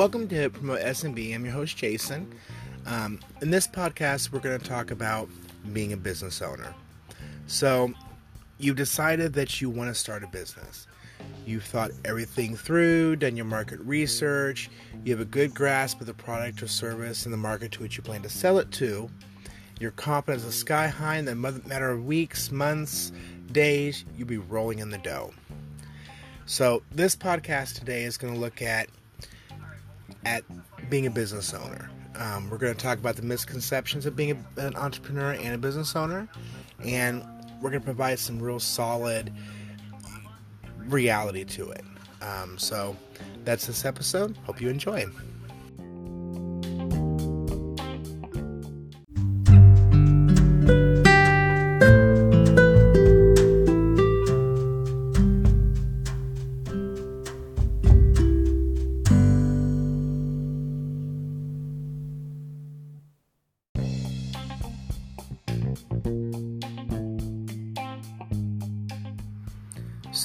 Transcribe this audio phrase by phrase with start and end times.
[0.00, 1.34] Welcome to Promote SMB.
[1.34, 2.32] I'm your host, Jason.
[2.86, 5.28] Um, in this podcast, we're going to talk about
[5.74, 6.74] being a business owner.
[7.46, 7.92] So,
[8.58, 10.86] you've decided that you want to start a business.
[11.44, 14.70] You've thought everything through, done your market research,
[15.04, 17.98] you have a good grasp of the product or service and the market to which
[17.98, 19.10] you plan to sell it to.
[19.80, 23.12] Your confidence is sky high, in the matter of weeks, months,
[23.52, 25.34] days, you'll be rolling in the dough.
[26.46, 28.88] So, this podcast today is going to look at
[30.24, 30.44] at
[30.90, 31.90] being a business owner.
[32.16, 35.58] Um, we're going to talk about the misconceptions of being a, an entrepreneur and a
[35.58, 36.28] business owner,
[36.84, 37.24] and
[37.60, 39.32] we're going to provide some real solid
[40.86, 41.84] reality to it.
[42.20, 42.96] Um, so
[43.44, 44.36] that's this episode.
[44.44, 45.06] Hope you enjoy.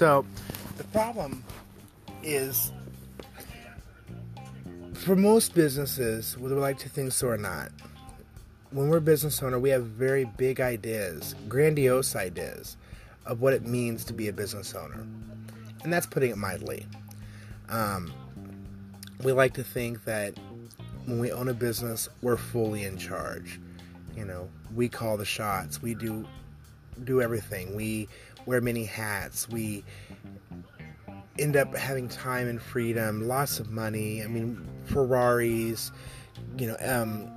[0.06, 0.24] So,
[0.78, 1.44] the problem
[2.22, 2.72] is
[4.94, 7.72] for most businesses, whether we like to think so or not,
[8.70, 12.78] when we're a business owner, we have very big ideas, grandiose ideas
[13.26, 15.08] of what it means to be a business owner.
[15.84, 16.86] And that's putting it mildly.
[17.70, 18.14] Um,
[19.24, 20.38] we like to think that
[21.06, 23.60] when we own a business, we're fully in charge.
[24.16, 25.82] You know, we call the shots.
[25.82, 26.28] We do
[27.04, 27.76] do everything.
[27.76, 28.08] We
[28.46, 29.50] wear many hats.
[29.50, 29.84] We
[31.38, 34.24] end up having time and freedom, lots of money.
[34.24, 35.92] I mean, Ferraris,
[36.58, 37.30] you know, um,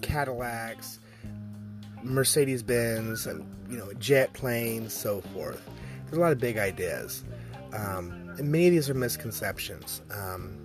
[0.00, 0.98] Cadillacs,
[2.02, 5.62] Mercedes Benz, and you know, jet planes, so forth.
[6.04, 7.24] There's a lot of big ideas,
[7.72, 10.02] um, and many of these are misconceptions.
[10.10, 10.56] Um,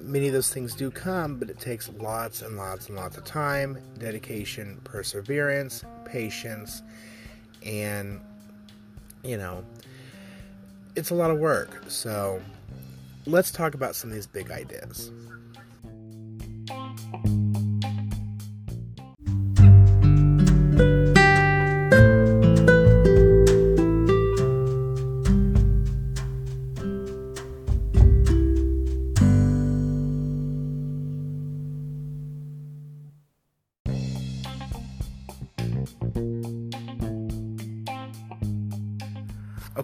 [0.00, 3.24] many of those things do come, but it takes lots and lots and lots of
[3.24, 6.82] time, dedication, perseverance, patience,
[7.64, 8.20] and
[9.22, 9.64] you know,
[10.94, 11.84] it's a lot of work.
[11.88, 12.40] So
[13.26, 15.10] let's talk about some of these big ideas.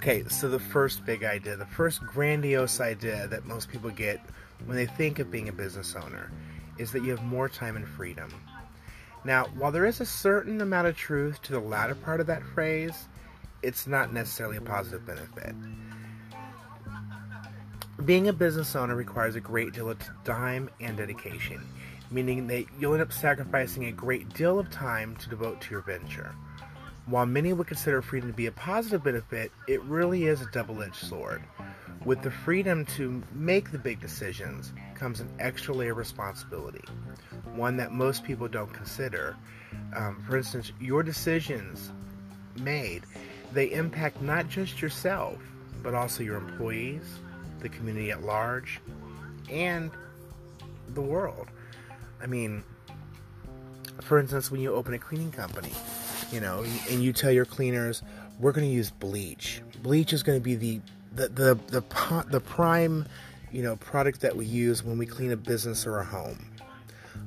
[0.02, 4.20] Okay, so the first big idea, the first grandiose idea that most people get
[4.64, 6.28] when they think of being a business owner
[6.76, 8.28] is that you have more time and freedom.
[9.24, 12.42] Now, while there is a certain amount of truth to the latter part of that
[12.42, 13.06] phrase,
[13.62, 15.54] it's not necessarily a positive benefit.
[18.04, 21.60] Being a business owner requires a great deal of time and dedication,
[22.10, 25.82] meaning that you'll end up sacrificing a great deal of time to devote to your
[25.82, 26.34] venture.
[27.06, 30.82] While many would consider freedom to be a positive benefit, it really is a double
[30.82, 31.42] edged sword.
[32.04, 36.84] With the freedom to make the big decisions comes an extra layer of responsibility,
[37.54, 39.36] one that most people don't consider.
[39.94, 41.90] Um, for instance, your decisions
[42.60, 43.02] made,
[43.52, 45.38] they impact not just yourself,
[45.82, 47.18] but also your employees,
[47.60, 48.80] the community at large,
[49.50, 49.90] and
[50.94, 51.48] the world.
[52.20, 52.62] I mean,
[54.00, 55.72] for instance, when you open a cleaning company,
[56.32, 58.02] you know, and you tell your cleaners,
[58.40, 59.62] we're going to use bleach.
[59.82, 60.80] Bleach is going to be the
[61.14, 63.06] the the the, the prime,
[63.52, 66.38] you know, product that we use when we clean a business or a home.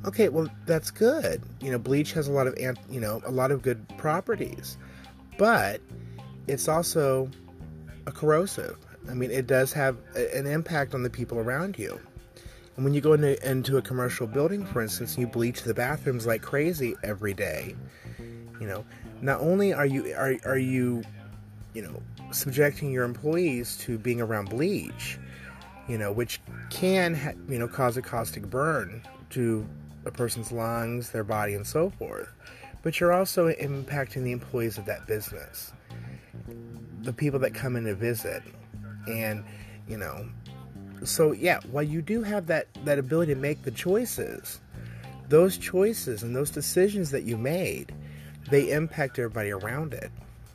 [0.05, 1.41] Okay, well that's good.
[1.61, 2.57] You know, bleach has a lot of
[2.89, 4.77] you know a lot of good properties,
[5.37, 5.81] but
[6.47, 7.29] it's also
[8.05, 8.77] a corrosive.
[9.09, 11.99] I mean, it does have an impact on the people around you.
[12.75, 16.25] And when you go into, into a commercial building, for instance, you bleach the bathrooms
[16.25, 17.75] like crazy every day,
[18.59, 18.85] you know,
[19.21, 21.03] not only are you are are you,
[21.73, 25.17] you know, subjecting your employees to being around bleach,
[25.87, 29.67] you know, which can ha- you know cause a caustic burn to
[30.05, 32.29] a person's lungs, their body, and so forth,
[32.83, 35.73] but you're also impacting the employees of that business,
[37.01, 38.43] the people that come in to visit,
[39.07, 39.43] and
[39.87, 40.27] you know,
[41.03, 44.59] so yeah, while you do have that that ability to make the choices,
[45.29, 47.93] those choices and those decisions that you made
[48.49, 50.11] they impact everybody around it.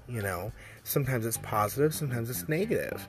[0.09, 0.53] You know,
[0.85, 3.07] sometimes it's positive, sometimes it's negative.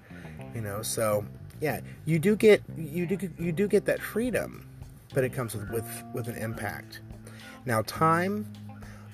[0.53, 1.25] You know, so
[1.59, 4.67] yeah, you do get you do you do get that freedom,
[5.13, 7.01] but it comes with with, with an impact.
[7.65, 8.51] Now, time,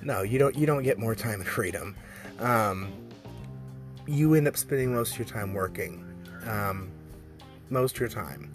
[0.01, 1.95] no, you don't you don't get more time and freedom.
[2.39, 2.91] Um,
[4.05, 6.03] you end up spending most of your time working.
[6.45, 6.91] Um,
[7.69, 8.51] most of your time.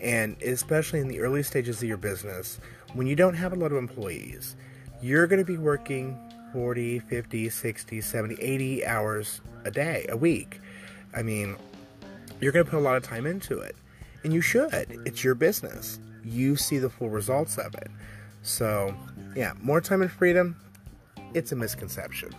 [0.00, 2.60] And especially in the early stages of your business,
[2.94, 4.56] when you don't have a lot of employees,
[5.02, 6.18] you're going to be working
[6.52, 10.60] 40, 50, 60, 70, 80 hours a day, a week.
[11.14, 11.56] I mean,
[12.40, 13.76] you're going to put a lot of time into it.
[14.24, 15.00] And you should.
[15.06, 16.00] It's your business.
[16.24, 17.90] You see the full results of it.
[18.42, 18.94] So,
[19.36, 20.56] yeah, more time and freedom,
[21.34, 22.30] it's a misconception.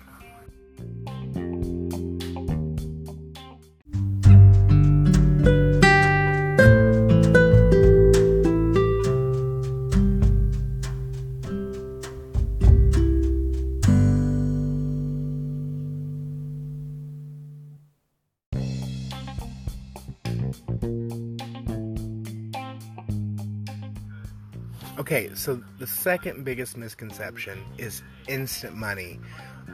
[25.40, 29.20] So the second biggest misconception is instant money.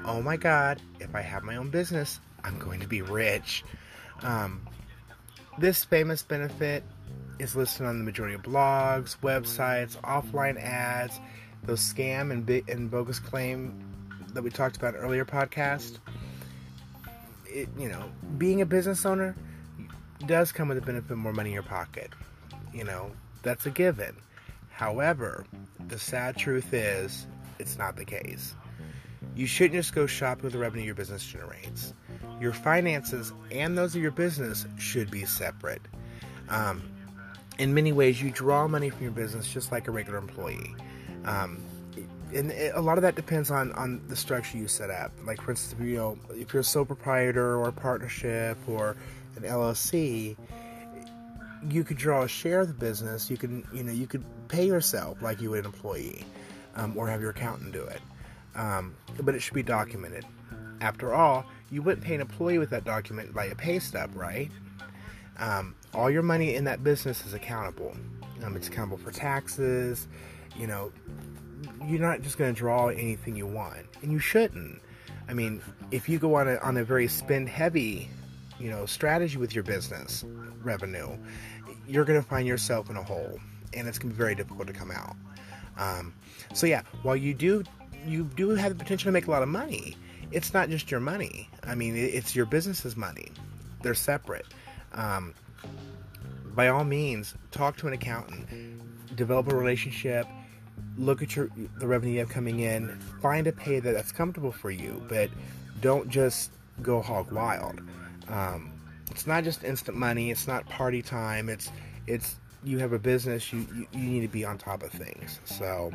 [0.06, 3.64] Oh my god, if I have my own business, I'm going to be rich.
[4.22, 4.62] Um,
[5.58, 6.84] this famous benefit
[7.40, 11.20] is listed on the majority of blogs, websites, offline ads,
[11.64, 13.74] those scam and, bi- and bogus claim
[14.34, 15.98] that we talked about earlier podcast.
[17.48, 18.04] It, you know,
[18.38, 19.36] being a business owner
[20.28, 22.12] does come with the benefit more money in your pocket.
[22.72, 24.16] You know, that's a given.
[24.76, 25.46] However,
[25.88, 27.28] the sad truth is,
[27.60, 28.56] it's not the case.
[29.34, 31.94] You shouldn't just go shopping with the revenue your business generates.
[32.42, 35.82] Your finances and those of your business should be separate.
[36.50, 36.84] Um,
[37.58, 40.76] in many ways, you draw money from your business just like a regular employee.
[41.24, 41.64] Um,
[42.34, 45.14] and a lot of that depends on, on the structure you set up.
[45.26, 48.98] Like, for instance, if, you know, if you're a sole proprietor or a partnership or
[49.38, 50.36] an LLC,
[51.70, 53.30] you could draw a share of the business.
[53.30, 56.26] You can, you know, you could pay yourself like you would an employee,
[56.76, 58.02] um, or have your accountant do it.
[58.56, 60.26] Um, but it should be documented.
[60.82, 64.52] After all, you wouldn't pay an employee with that document by a pay stub, right?
[65.38, 67.96] Um, all your money in that business is accountable.
[68.44, 70.08] Um, it's accountable for taxes.
[70.58, 70.92] You know,
[71.86, 74.82] you're not just going to draw anything you want, and you shouldn't.
[75.28, 78.10] I mean, if you go on a on a very spend heavy,
[78.60, 80.26] you know, strategy with your business
[80.64, 81.18] revenue,
[81.88, 83.40] you're going to find yourself in a hole,
[83.74, 85.16] and it's going to be very difficult to come out.
[85.78, 86.14] Um,
[86.54, 87.64] so yeah, while you do
[88.06, 89.98] you do have the potential to make a lot of money,
[90.32, 91.50] it's not just your money.
[91.64, 93.32] I mean, it's your business's money.
[93.82, 94.46] They're separate.
[94.94, 95.34] Um,
[96.56, 98.48] by all means, talk to an accountant,
[99.16, 100.26] develop a relationship,
[100.98, 104.52] look at your the revenue you have coming in, find a pay that that's comfortable
[104.52, 105.30] for you, but
[105.82, 107.82] don't just go hog wild.
[108.30, 108.72] Um,
[109.12, 110.32] it's not just instant money.
[110.32, 111.50] It's not party time.
[111.50, 111.72] It's
[112.08, 113.52] it's you have a business.
[113.54, 115.40] You you, you need to be on top of things.
[115.46, 115.92] So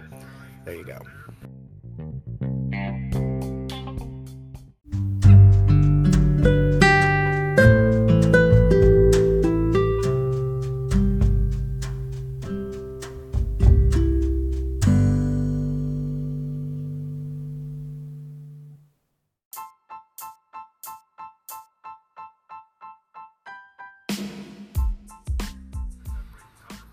[0.64, 0.98] there you go.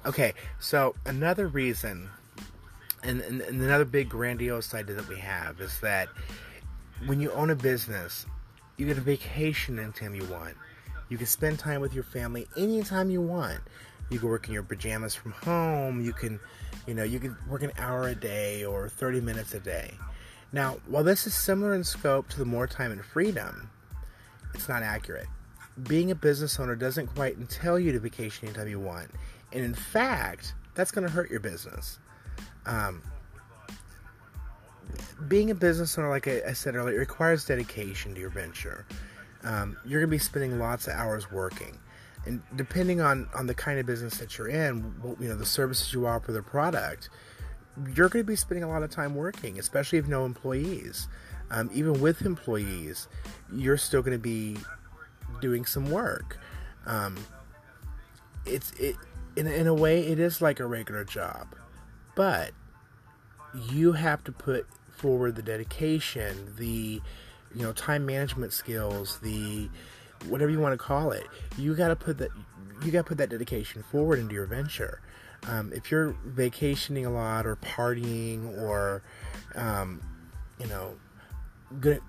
[0.08, 2.10] Okay, so another reason,
[3.04, 6.08] and, and, and, another big grandiose idea that we have is that
[7.08, 8.26] when you own a business,
[8.78, 10.56] you get a vacation anytime you want.
[11.10, 13.60] You can spend time with your family anytime you want.
[14.10, 16.00] You can work in your pajamas from home.
[16.00, 16.40] You can,
[16.88, 19.94] you know, you can work an hour a day or 30 minutes a day.
[20.54, 23.70] Now, while this is similar in scope to the more time and freedom,
[24.54, 25.28] it's not accurate.
[25.84, 29.12] Being a business owner doesn't quite entail you to vacation anytime you want.
[29.52, 32.00] And in fact, that's going to hurt your business.
[32.66, 33.02] Um,
[35.28, 38.86] being a business owner, like I, said earlier, it requires dedication to your venture.
[39.44, 41.78] Um, you're going to be spending lots of hours working.
[42.26, 45.94] And depending on, on the kind of business that you're in, you know, the services
[45.94, 47.10] you offer, the product,
[47.96, 51.08] you're going to be spending a lot of time working, especially if no employees.
[51.50, 53.08] Um, even with employees,
[53.54, 54.58] you're still going to be
[55.40, 56.38] doing some work.
[56.86, 57.16] Um,
[58.46, 58.96] it's it
[59.38, 61.56] in, in a way, it is like a regular job,
[62.16, 62.52] but
[63.70, 67.00] you have to put forward the dedication, the
[67.56, 69.70] you know time management skills, the
[70.28, 71.28] whatever you want to call it.
[71.58, 72.32] You got to put that
[72.84, 75.02] you got to put that dedication forward into your venture.
[75.48, 79.04] Um, if you're vacationing a lot or partying or
[79.54, 80.02] um,
[80.60, 80.96] you know
[81.80, 82.02] good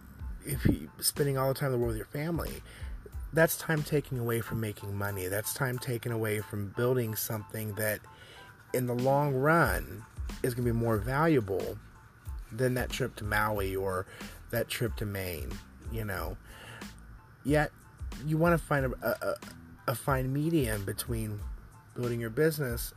[0.46, 2.62] if you spending all the time in the world with your family
[3.32, 5.26] that's time taken away from making money.
[5.26, 8.00] That's time taken away from building something that,
[8.72, 10.04] in the long run,
[10.42, 11.78] is going to be more valuable
[12.50, 14.06] than that trip to Maui or
[14.50, 15.50] that trip to Maine,
[15.92, 16.36] you know.
[17.44, 17.70] Yet,
[18.26, 19.34] you want to find a, a,
[19.88, 21.40] a fine medium between
[21.94, 22.94] building your business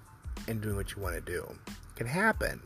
[0.48, 1.44] and doing what you want to do.
[1.68, 2.62] It can happen,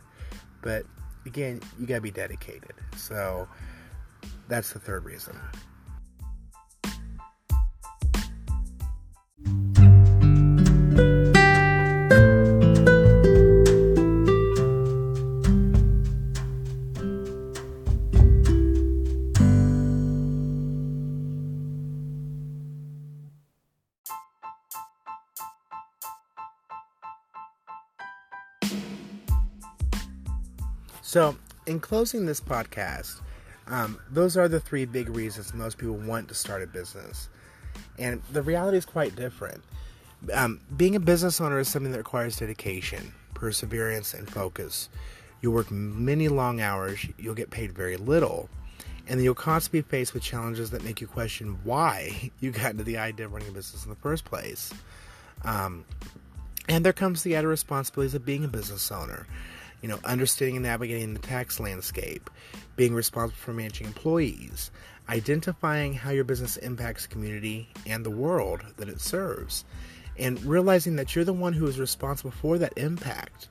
[0.62, 0.86] but
[1.26, 2.74] again, you got to be dedicated.
[2.96, 3.48] So
[4.48, 5.36] that's the third reason.
[31.16, 33.22] So, in closing this podcast,
[33.68, 37.30] um, those are the three big reasons most people want to start a business.
[37.98, 39.64] And the reality is quite different.
[40.34, 44.90] Um, being a business owner is something that requires dedication, perseverance, and focus.
[45.42, 48.50] You'll work many long hours, you'll get paid very little,
[49.08, 52.72] and then you'll constantly be faced with challenges that make you question why you got
[52.72, 54.74] into the idea of running a business in the first place.
[55.44, 55.86] Um,
[56.68, 59.28] and there comes the added responsibilities of being a business owner
[59.86, 62.32] you know, understanding and navigating the tax landscape,
[62.76, 64.72] being responsible for managing employees,
[65.10, 69.64] identifying how your business impacts community and the world that it serves,
[70.18, 73.50] and realizing that you're the one who is responsible for that impact.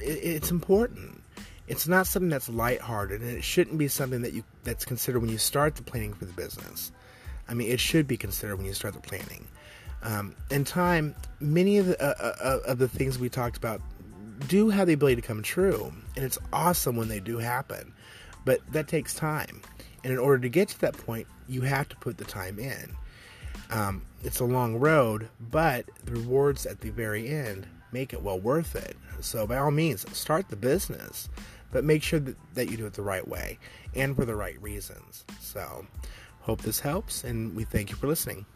[0.00, 1.20] It's important.
[1.66, 5.30] It's not something that's lighthearted, and it shouldn't be something that you that's considered when
[5.30, 6.92] you start the planning for the business.
[7.48, 9.46] I mean, it should be considered when you start the planning.
[10.02, 13.80] Um, in time, many of the, uh, uh, of the things we talked about
[14.48, 17.92] do have the ability to come true, and it's awesome when they do happen.
[18.44, 19.62] But that takes time,
[20.02, 22.94] and in order to get to that point, you have to put the time in.
[23.70, 28.38] Um, it's a long road, but the rewards at the very end make it well
[28.38, 28.96] worth it.
[29.20, 31.28] So, by all means, start the business,
[31.72, 33.58] but make sure that, that you do it the right way
[33.94, 35.24] and for the right reasons.
[35.40, 35.86] So,
[36.40, 38.46] hope this helps, and we thank you for listening.